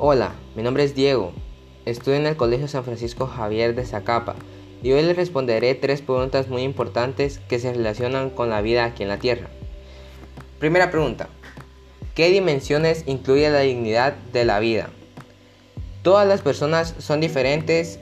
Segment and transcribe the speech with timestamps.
[0.00, 1.32] Hola, mi nombre es Diego.
[1.84, 4.36] Estudio en el Colegio San Francisco Javier de Zacapa
[4.80, 9.02] y hoy les responderé tres preguntas muy importantes que se relacionan con la vida aquí
[9.02, 9.48] en la Tierra.
[10.60, 11.28] Primera pregunta.
[12.14, 14.88] ¿Qué dimensiones incluye la dignidad de la vida?
[16.02, 17.98] Todas las personas son diferentes,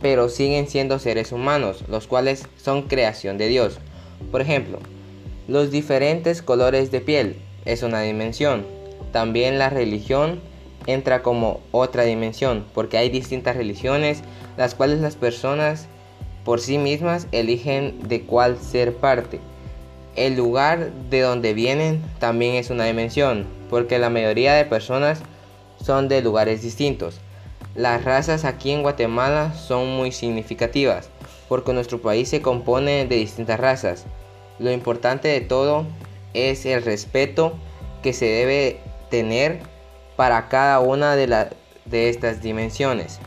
[0.00, 3.78] pero siguen siendo seres humanos, los cuales son creación de Dios.
[4.32, 4.80] Por ejemplo,
[5.46, 8.66] los diferentes colores de piel es una dimensión.
[9.12, 10.40] También la religión
[10.86, 14.22] entra como otra dimensión, porque hay distintas religiones,
[14.56, 15.86] las cuales las personas
[16.44, 19.40] por sí mismas eligen de cuál ser parte.
[20.16, 25.22] El lugar de donde vienen también es una dimensión, porque la mayoría de personas
[25.82, 27.20] son de lugares distintos.
[27.74, 31.08] Las razas aquí en Guatemala son muy significativas,
[31.48, 34.04] porque nuestro país se compone de distintas razas.
[34.58, 35.86] Lo importante de todo
[36.34, 37.54] es el respeto
[38.02, 39.60] que se debe tener
[40.16, 41.48] para cada una de,
[41.84, 43.18] de estas dimensiones.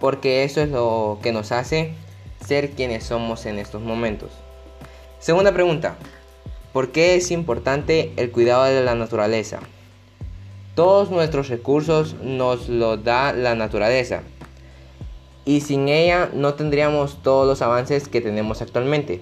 [0.00, 1.94] Porque eso es lo que nos hace
[2.46, 4.30] ser quienes somos en estos momentos.
[5.18, 5.96] Segunda pregunta.
[6.72, 9.60] ¿Por qué es importante el cuidado de la naturaleza?
[10.74, 14.22] Todos nuestros recursos nos los da la naturaleza.
[15.44, 19.20] Y sin ella no tendríamos todos los avances que tenemos actualmente.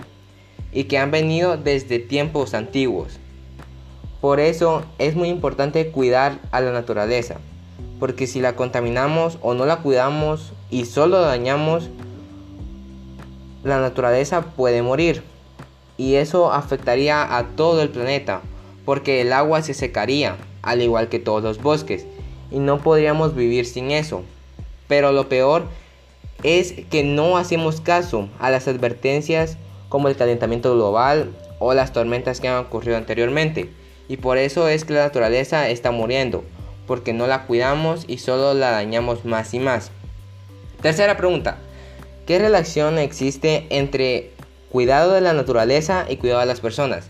[0.73, 3.19] Y que han venido desde tiempos antiguos.
[4.21, 7.37] Por eso es muy importante cuidar a la naturaleza,
[7.99, 11.89] porque si la contaminamos o no la cuidamos y solo dañamos,
[13.65, 15.23] la naturaleza puede morir.
[15.97, 18.43] Y eso afectaría a todo el planeta,
[18.85, 22.05] porque el agua se secaría, al igual que todos los bosques,
[22.51, 24.23] y no podríamos vivir sin eso.
[24.87, 25.65] Pero lo peor
[26.43, 29.57] es que no hacemos caso a las advertencias
[29.89, 33.71] como el calentamiento global o las tormentas que han ocurrido anteriormente
[34.11, 36.42] y por eso es que la naturaleza está muriendo,
[36.89, 39.92] porque no la cuidamos y solo la dañamos más y más.
[40.83, 41.58] Tercera pregunta,
[42.27, 44.33] ¿qué relación existe entre
[44.73, 47.07] cuidado de la naturaleza y cuidado de las personas?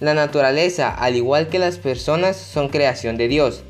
[0.00, 3.62] La naturaleza, al igual que las personas, son creación de Dios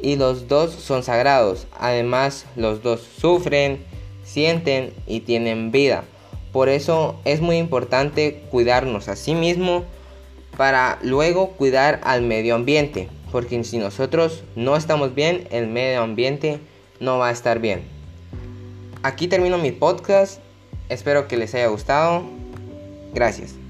[0.00, 1.66] y los dos son sagrados.
[1.78, 3.84] Además, los dos sufren,
[4.24, 6.04] sienten y tienen vida.
[6.54, 9.84] Por eso es muy importante cuidarnos a sí mismo
[10.56, 16.60] para luego cuidar al medio ambiente, porque si nosotros no estamos bien, el medio ambiente
[17.00, 17.82] no va a estar bien.
[19.02, 20.40] Aquí termino mi podcast,
[20.88, 22.24] espero que les haya gustado,
[23.12, 23.63] gracias.